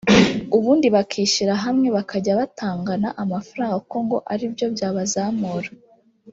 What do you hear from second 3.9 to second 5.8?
ngo aribyo byabazamura